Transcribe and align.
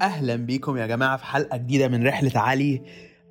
أهلا 0.00 0.36
بيكم 0.36 0.76
يا 0.76 0.86
جماعة 0.86 1.16
في 1.16 1.24
حلقة 1.24 1.56
جديدة 1.56 1.88
من 1.88 2.06
رحلة 2.06 2.40
علي. 2.40 2.80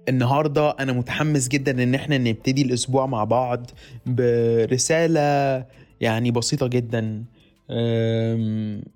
النهارده 0.10 0.70
أنا 0.71 0.94
متحمس 0.94 1.47
جدا 1.47 1.84
إن 1.84 1.96
إحنا 1.96 2.18
نبتدي 2.18 2.62
الأسبوع 2.62 3.05
مع 3.05 3.24
بعض 3.24 3.71
برسالة 4.05 5.65
يعني 6.02 6.31
بسيطة 6.31 6.68
جدا. 6.68 7.23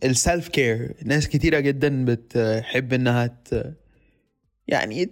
ال 0.03 0.12
self 0.12 0.47
care 0.47 0.93
ناس 1.05 1.27
كتيرة 1.27 1.59
جدا 1.59 2.05
بتحب 2.05 2.93
إنها 2.93 3.27
ت... 3.27 3.73
يعني 4.67 5.05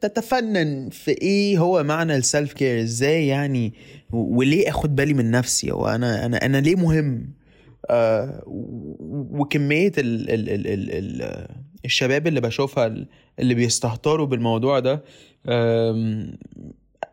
تتفنن 0.00 0.90
في 0.90 1.10
إيه 1.10 1.58
هو 1.58 1.82
معنى 1.82 2.16
ال 2.16 2.23
self 2.23 2.52
care 2.52 2.80
إزاي 2.82 3.26
يعني؟ 3.26 3.74
وليه 4.10 4.68
أخد 4.70 4.96
بالي 4.96 5.14
من 5.14 5.30
نفسي؟ 5.30 5.70
هو 5.70 5.86
أنا 5.88 6.26
أنا 6.26 6.56
ليه 6.60 6.76
مهم؟ 6.76 7.39
وكمية 9.30 9.92
ال 9.98 10.30
ال 10.30 10.48
ال 10.48 10.66
ال 10.66 10.90
ال 11.22 11.46
الشباب 11.84 12.26
اللي 12.26 12.40
بشوفها 12.40 12.94
اللي 13.38 13.54
بيستهتروا 13.54 14.26
بالموضوع 14.26 14.78
ده 14.78 15.02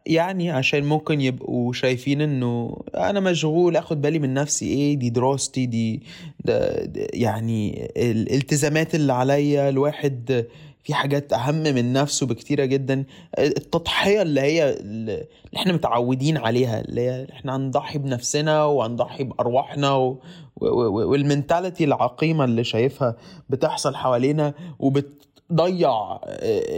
يعني 0.05 0.51
عشان 0.51 0.83
ممكن 0.83 1.21
يبقوا 1.21 1.73
شايفين 1.73 2.21
إنه 2.21 2.81
أنا 2.95 3.19
مشغول 3.19 3.75
آخد 3.77 4.01
بالي 4.01 4.19
من 4.19 4.33
نفسي 4.33 4.65
إيه 4.65 4.95
دي 4.95 5.09
دراستي 5.09 5.65
دي 5.65 6.03
ده 6.45 6.87
يعني 7.13 7.91
الالتزامات 7.97 8.95
اللي 8.95 9.13
عليا 9.13 9.69
الواحد 9.69 10.45
في 10.87 10.93
حاجات 10.93 11.33
أهم 11.33 11.55
من 11.55 11.93
نفسه 11.93 12.25
بكتيرة 12.25 12.65
جدا 12.65 13.03
التضحية 13.39 14.21
اللي 14.21 14.41
هي 14.41 14.69
اللي 14.69 15.27
إحنا 15.55 15.73
متعودين 15.73 16.37
عليها 16.37 16.81
اللي 16.81 17.01
هي 17.01 17.27
إحنا 17.31 17.55
هنضحي 17.55 17.97
بنفسنا 17.99 18.63
وهنضحي 18.63 19.23
بأرواحنا 19.23 19.91
و... 19.95 20.19
و... 20.55 20.65
و... 20.65 21.09
والمنتاليتي 21.11 21.83
العقيمة 21.83 22.43
اللي 22.43 22.63
شايفها 22.63 23.15
بتحصل 23.49 23.95
حوالينا 23.95 24.53
وبتضيع 24.79 26.19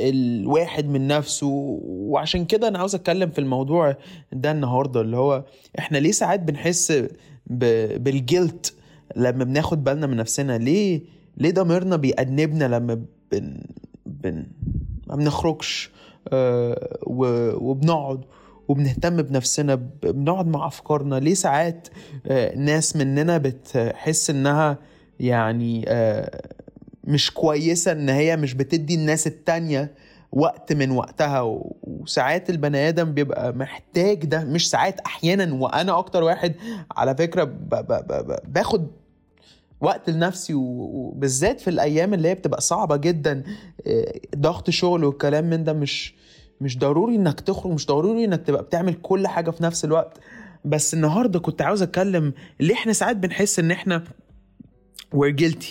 الواحد 0.10 0.86
من 0.90 1.08
نفسه 1.08 1.80
وعشان 1.84 2.46
كده 2.46 2.68
أنا 2.68 2.80
عاوز 2.80 2.96
أتكلم 2.96 3.30
في 3.30 3.40
الموضوع 3.40 3.96
ده 4.34 4.52
النهارده 4.52 5.02
اللي 5.02 5.18
هو 5.18 5.44
إحنا 5.80 5.98
ليه 5.98 6.12
ساعات 6.12 6.40
بنحس. 6.40 7.04
بالجلت 7.48 8.74
لما 9.16 9.44
بناخد 9.44 9.84
بالنا 9.84 10.08
من 10.08 10.18
نفسنا 10.18 10.58
ليه 10.58 11.02
ليه 11.38 11.52
ضميرنا 11.52 11.96
بيأنبنا 11.96 12.66
لما 12.66 13.02
بن... 13.32 13.62
بن... 14.24 14.46
ما 15.08 15.16
بنخرجش 15.16 15.92
آه، 16.34 16.98
وبنقعد 17.08 18.22
وبنهتم 18.68 19.22
بنفسنا 19.22 19.76
بنقعد 20.04 20.48
مع 20.48 20.68
أفكارنا. 20.68 21.16
ليه 21.16 21.34
ساعات 21.34 21.88
آه، 22.28 22.56
ناس 22.56 22.96
مننا 22.96 23.38
بتحس 23.38 24.30
إنها 24.30 24.78
يعني 25.20 25.86
آه، 25.88 26.42
مش 27.04 27.32
كويسة 27.32 27.92
إن 27.92 28.10
هي 28.10 28.38
مش 28.38 28.54
بتدي 28.54 28.96
الناس 28.96 29.28
التانية 29.28 29.92
وقت 30.32 30.74
من 30.74 30.92
وقتها؟ 30.92 31.42
وساعات 31.84 32.50
البني 32.50 32.88
آدم 32.90 33.14
بيبقى 33.14 33.54
محتاج 33.54 34.26
ده 34.26 34.44
مش 34.44 34.70
ساعات 34.70 35.00
أحيانا 35.00 35.54
وأنا 35.54 35.98
أكتر 36.00 36.24
واحد 36.24 36.56
على 36.92 37.16
فكرة 37.16 37.44
باخد 38.48 38.88
وقت 39.82 40.10
لنفسي 40.10 40.54
وبالذات 40.56 41.62
في 41.62 41.70
الأيام 41.70 42.14
اللي 42.14 42.28
هي 42.30 42.36
بتبقى 42.36 42.62
صعبة 42.62 42.96
جدا 42.98 43.44
آه، 43.88 44.20
ضغط 44.38 44.70
شغل 44.70 45.04
والكلام 45.04 45.50
من 45.50 45.64
ده 45.64 45.74
مش 45.74 46.14
مش 46.62 46.78
ضروري 46.78 47.16
إنك 47.16 47.40
تخرج 47.40 47.72
مش 47.74 47.86
ضروري 47.86 48.26
إنك 48.26 48.42
تبقى 48.48 48.64
بتعمل 48.64 48.94
كل 48.94 49.28
حاجة 49.28 49.52
في 49.52 49.64
نفس 49.64 49.86
الوقت. 49.86 50.18
بس 50.66 50.94
النهارده 50.94 51.40
كنت 51.40 51.62
عاوز 51.62 51.82
أتكلم 51.82 52.34
ليه 52.60 52.74
إحنا 52.74 52.94
ساعات 52.94 53.16
بنحس 53.18 53.60
إن 53.60 53.72
إحنا 53.72 54.04
we're 55.16 55.36
guilty 55.42 55.68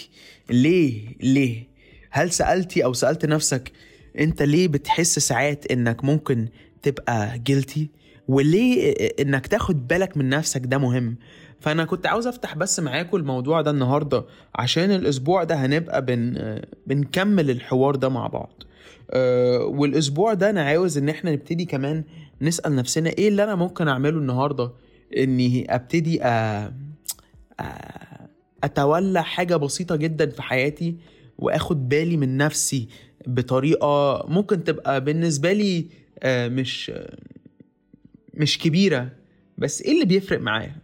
ليه؟ 0.51 1.17
ليه؟ 1.21 1.69
هل 2.11 2.31
سألتي 2.33 2.85
أو 2.85 2.93
سألت 2.93 3.27
نفسك 3.27 3.73
أنت 4.19 4.43
ليه 4.43 4.69
بتحس 4.69 5.19
ساعات 5.19 5.67
إنك 5.67 6.05
ممكن 6.05 6.49
تبقى 6.83 7.41
guilty 7.51 7.81
وليه 8.29 8.93
إنك 9.21 9.47
تاخد 9.47 9.89
بالك 9.89 10.17
من 10.17 10.29
نفسك 10.29 10.63
ده 10.67 10.79
مهم؟ 10.79 11.17
فأنا 11.61 11.85
كنت 11.85 12.07
عاوز 12.07 12.27
أفتح 12.27 12.55
بس 12.57 12.81
معاكم 12.81 13.17
الموضوع 13.17 13.61
ده 13.61 13.71
النهارده 13.71 14.25
عشان 14.55 14.91
الأسبوع 14.91 15.45
ده 15.45 15.55
هنبقى 15.55 16.05
بن 16.05 16.59
بنكمل 16.87 17.51
الحوار 17.51 17.97
ده 17.97 18.09
مع 18.09 18.27
بعض. 18.27 18.63
أه 19.11 19.59
والأسبوع 19.65 20.35
ده 20.35 20.51
أنا 20.51 20.63
عاوز 20.63 20.99
إن 20.99 21.09
إحنا 21.09 21.33
نبتدي 21.33 21.65
كمان 21.65 22.05
نسأل 22.43 22.75
نفسنا 22.77 23.11
إيه 23.11 23.29
اللي 23.29 23.45
أنا 23.45 23.55
ممكن 23.55 23.89
أعمله 23.89 24.19
النهارده 24.19 24.73
إني 25.17 25.75
أبتدي 25.75 26.23
أ... 26.25 26.65
أ... 26.67 26.71
أتولى 28.65 29.23
حاجة 29.25 29.57
بسيطة 29.57 29.97
جدا 29.97 30.31
في 30.31 30.43
حياتي 30.43 30.97
وآخد 31.39 31.89
بالي 31.89 32.17
من 32.17 32.37
نفسي 32.37 32.89
بطريقة 33.27 34.25
ممكن 34.29 34.65
تبقى 34.65 35.05
بالنسبة 35.05 35.53
لي 35.53 35.87
آه، 36.23 36.49
مش 36.49 36.93
مش 38.35 38.59
كبيرة 38.59 39.09
بس 39.59 39.83
إيه 39.83 39.93
اللي 39.93 40.05
بيفرق 40.05 40.41
معايا؟ 40.41 40.77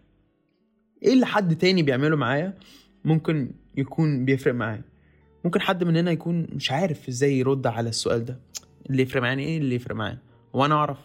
إيه 1.04 1.12
اللي 1.12 1.26
حد 1.26 1.56
تاني 1.56 1.82
بيعمله 1.82 2.16
معايا 2.16 2.54
ممكن 3.04 3.50
يكون 3.76 4.24
بيفرق 4.24 4.54
معايا؟ 4.54 4.82
ممكن 5.44 5.60
حد 5.60 5.84
مننا 5.84 6.10
يكون 6.10 6.46
مش 6.52 6.72
عارف 6.72 7.08
إزاي 7.08 7.38
يرد 7.38 7.66
على 7.66 7.88
السؤال 7.88 8.24
ده. 8.24 8.38
اللي 8.90 9.02
يفرق 9.02 9.22
معايا 9.22 9.38
إيه 9.38 9.58
اللي 9.58 9.74
يفرق 9.74 9.96
معايا؟ 9.96 10.18
وأنا 10.52 10.74
أعرف. 10.74 10.98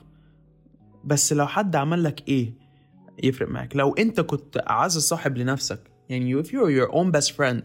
بس 1.05 1.33
لو 1.33 1.47
حد 1.47 1.75
عمل 1.75 2.03
لك 2.03 2.27
إيه 2.27 2.53
يفرق 3.23 3.49
معاك؟ 3.49 3.75
لو 3.75 3.93
أنت 3.93 4.21
كنت 4.21 4.63
اعز 4.69 4.97
صاحب 4.97 5.37
لنفسك 5.37 5.79
يعني 6.09 6.43
if 6.43 6.47
you're 6.47 6.71
your 6.81 6.91
own 6.91 7.11
best 7.11 7.31
friend 7.31 7.61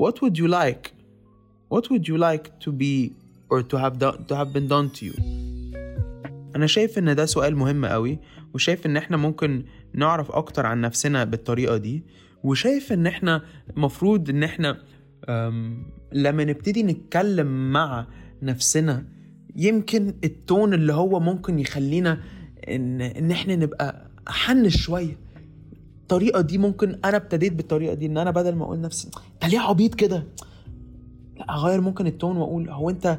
what 0.00 0.14
would 0.22 0.36
you 0.38 0.48
like? 0.48 0.90
what 1.74 1.84
would 1.90 2.06
you 2.08 2.18
like 2.18 2.46
to 2.64 2.70
be 2.72 3.12
or 3.50 3.62
to 3.62 3.76
have 3.78 3.98
done, 3.98 4.24
to 4.28 4.34
have 4.36 4.52
been 4.52 4.68
done 4.68 4.90
to 4.90 5.06
you 5.06 5.31
أنا 6.56 6.66
شايف 6.66 6.98
إن 6.98 7.14
ده 7.14 7.26
سؤال 7.26 7.56
مهم 7.56 7.86
قوي 7.86 8.18
وشايف 8.54 8.86
إن 8.86 8.96
إحنا 8.96 9.16
ممكن 9.16 9.64
نعرف 9.94 10.30
أكتر 10.32 10.66
عن 10.66 10.80
نفسنا 10.80 11.24
بالطريقة 11.24 11.76
دي 11.76 12.04
وشايف 12.44 12.92
إن 12.92 13.06
إحنا 13.06 13.42
مفروض 13.76 14.30
إن 14.30 14.42
إحنا 14.42 14.78
لما 16.12 16.44
نبتدي 16.44 16.82
نتكلم 16.82 17.72
مع 17.72 18.06
نفسنا 18.42 19.04
يمكن 19.56 20.14
التون 20.24 20.74
اللي 20.74 20.92
هو 20.92 21.20
ممكن 21.20 21.58
يخلينا 21.58 22.20
إن 22.68 23.00
إن 23.00 23.30
إحنا 23.30 23.56
نبقى 23.56 24.10
أحن 24.28 24.68
شوية. 24.68 25.18
الطريقة 26.02 26.40
دي 26.40 26.58
ممكن 26.58 26.98
أنا 27.04 27.16
ابتديت 27.16 27.52
بالطريقة 27.52 27.94
دي 27.94 28.06
إن 28.06 28.18
أنا 28.18 28.30
بدل 28.30 28.54
ما 28.54 28.64
أقول 28.64 28.80
نفسي 28.80 29.10
أنت 29.34 29.52
ليه 29.52 29.58
عبيط 29.60 29.94
كده؟ 29.94 30.26
لا 31.36 31.54
أغير 31.54 31.80
ممكن 31.80 32.06
التون 32.06 32.36
وأقول 32.36 32.68
هو 32.68 32.90
أنت 32.90 33.18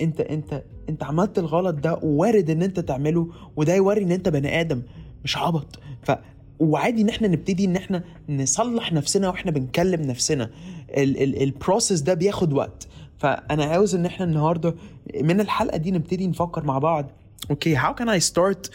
أنت 0.00 0.20
أنت 0.20 0.62
انت 0.88 1.04
عملت 1.04 1.38
الغلط 1.38 1.74
ده 1.74 1.98
ووارد 2.02 2.50
ان 2.50 2.62
انت 2.62 2.80
تعمله 2.80 3.28
وده 3.56 3.74
يوري 3.74 4.02
ان 4.02 4.12
انت 4.12 4.28
بني 4.28 4.60
آدم 4.60 4.82
مش 5.24 5.36
روبوت. 5.36 5.78
ف 6.02 6.12
وعادي 6.58 7.02
ان 7.02 7.08
إحنا 7.08 7.28
نبتدي 7.28 7.64
ان 7.64 7.76
إحنا 7.76 8.04
نصلح 8.28 8.92
نفسنا 8.92 9.28
وإحنا 9.28 9.50
بنكلم 9.50 10.02
نفسنا. 10.02 10.50
ال 10.96 11.09
process 11.09 12.00
ده 12.00 12.14
بياخد 12.14 12.52
وقت. 12.52 12.88
فانا 13.18 13.64
عاوز 13.64 13.94
ان 13.94 14.06
إحنا 14.06 14.26
النهارده 14.26 14.74
من 15.22 15.40
الحلقة 15.40 15.76
دي 15.76 15.90
نبتدي 15.90 16.26
نفكر 16.26 16.64
مع 16.64 16.78
بعض. 16.78 17.10
okay 17.50 17.76
how 17.76 17.94
can 17.94 18.08
I 18.08 18.20
start 18.20 18.70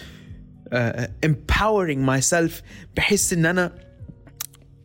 empowering 1.25 2.07
myself 2.09 2.51
بحيث 2.97 3.33
ان 3.33 3.45
أنا 3.45 3.71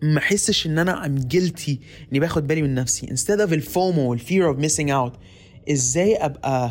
ما 0.02 0.18
احسش 0.18 0.66
ان 0.66 0.78
أنا 0.78 1.02
I'm 1.04 1.34
guilty 1.34 1.70
اني 2.10 2.20
باخد 2.20 2.46
بالي 2.46 2.62
من 2.62 2.74
نفسي. 2.74 3.06
Instead 3.06 3.38
of 3.48 3.52
الفومو 3.52 4.10
والفير 4.10 4.54
of 4.54 4.58
missing 4.58 4.88
out 4.88 5.12
إزاي 5.70 6.16
ابقى 6.16 6.70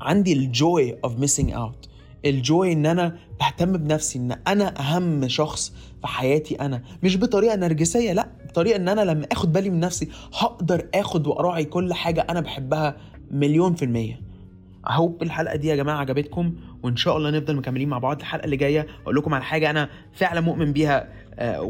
عندي 0.00 0.32
الجوي 0.32 0.92
of 1.06 1.10
missing 1.10 1.52
out. 1.54 1.88
الجوي 2.24 2.72
إن 2.72 2.86
أنا 2.86 3.16
بهتم 3.40 3.72
بنفسي 3.76 4.18
إن 4.18 4.36
أنا 4.48 4.80
أهم 4.80 5.28
شخص 5.28 5.72
في 6.00 6.06
حياتي 6.06 6.54
أنا. 6.54 6.82
مش 7.02 7.16
بطريقة 7.16 7.56
نرجسية 7.56 8.12
لأ 8.12 8.28
بطريقة 8.48 8.76
إن 8.76 8.88
أنا 8.88 9.00
لما 9.00 9.26
آخد 9.32 9.52
بالي 9.52 9.70
من 9.70 9.80
نفسي 9.80 10.08
هقدر 10.38 10.86
آخد 10.94 11.26
وأراعي 11.26 11.64
كل 11.64 11.94
حاجة 11.94 12.26
أنا 12.30 12.40
بحبها 12.40 12.96
مليون 13.30 13.74
في 13.74 13.84
المية. 13.84 14.20
اهوب 14.90 15.22
الحلقة 15.22 15.56
دي 15.56 15.68
يا 15.68 15.76
جماعة 15.76 15.96
عجبتكم 15.96 16.54
وإن 16.82 16.96
شاء 16.96 17.16
الله 17.16 17.30
نفضل 17.30 17.56
مكملين 17.56 17.88
مع 17.88 17.98
بعض. 17.98 18.18
الحلقة 18.20 18.44
اللي 18.44 18.56
جاية 18.56 18.86
أقول 19.02 19.16
لكم 19.16 19.34
على 19.34 19.44
حاجة 19.44 19.70
أنا 19.70 19.88
فعلا 20.12 20.40
مؤمن 20.40 20.72
بيها 20.72 21.08
آه، 21.38 21.60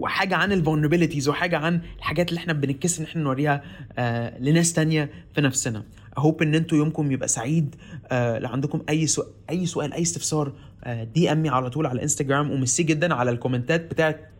وحاجة 0.00 0.36
عن 0.36 0.52
ال 0.52 0.57
vulnerabilities 0.57 1.28
وحاجة 1.28 1.56
عن 1.58 1.80
الحاجات 1.98 2.28
اللي 2.28 2.38
إحنا 2.38 2.52
بنتكسر 2.52 3.02
إن 3.02 3.06
إحنا 3.08 3.22
نوريها 3.22 3.62
آه، 3.98 4.38
لناس 4.38 4.72
تانية 4.72 5.10
في 5.34 5.40
نفسنا. 5.40 5.82
I 6.18 6.23
hope 6.23 6.42
إن 6.42 6.54
أنتوا 6.54 6.78
يومكم 6.78 7.12
يبقى 7.12 7.28
سعيد. 7.28 7.74
آه، 8.12 8.38
لو 8.38 8.48
عندكم 8.48 8.82
أي 8.88 9.06
سؤال 9.06 9.28
أي 9.50 9.66
سؤال 9.66 9.92
أي 9.92 10.02
استفسار 10.02 10.52
DM 11.14 11.32
me 11.32 11.48
على 11.48 11.70
طول 11.70 11.86
على 11.86 12.02
انستجرام 12.02 12.50
وميرسي 12.50 12.82
جدا 12.82 13.14
على 13.14 13.30
الكومنتات 13.30 13.90
بتاعت 13.90 14.30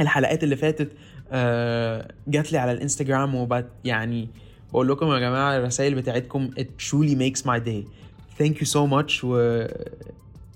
الحلقات 0.00 0.44
اللي 0.44 0.56
فاتت 0.56 0.92
آه، 1.32 2.12
جات 2.28 2.52
لي 2.52 2.58
على 2.58 2.72
الإنستجرام. 2.72 3.34
وبت 3.34 3.68
يعني 3.84 4.28
بقول 4.72 4.88
لكم 4.88 5.12
يا 5.12 5.18
جماعة 5.18 5.56
الرسائل 5.56 5.94
بتاعتكم 5.94 6.50
it 6.60 6.84
truly 6.86 7.14
makes 7.14 7.40
my 7.46 7.58
day. 7.58 7.84
Thank 8.42 8.54
you 8.60 8.66
so 8.66 8.86
much. 8.86 9.24
و 9.24 9.66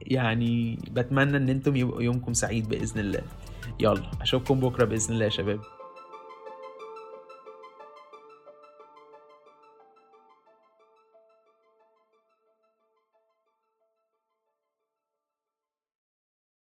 يعني 0.03 0.79
بتمنى 0.91 1.37
إن 1.37 1.49
أنتم 1.49 1.76
يبقوا 1.76 2.03
يومكم 2.03 2.32
سعيد 2.32 2.69
بإذن 2.69 3.00
الله. 3.00 3.21
يلا 3.81 4.03
أشوفكم 4.23 4.61
بكرة 4.61 4.85
بإذن 4.85 5.14
الله 5.14 5.25
يا 5.25 5.31
شباب. 5.31 5.78